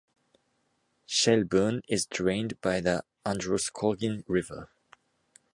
[1.05, 4.71] Shelburne is drained by the Androscoggin River.